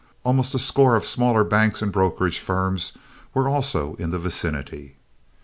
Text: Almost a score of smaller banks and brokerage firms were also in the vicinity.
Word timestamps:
Almost 0.23 0.55
a 0.55 0.57
score 0.57 0.95
of 0.95 1.05
smaller 1.05 1.43
banks 1.43 1.79
and 1.83 1.91
brokerage 1.91 2.39
firms 2.39 2.93
were 3.35 3.47
also 3.47 3.93
in 3.99 4.09
the 4.09 4.17
vicinity. 4.17 4.95